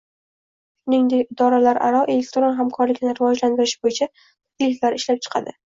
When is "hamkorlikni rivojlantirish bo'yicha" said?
2.63-4.13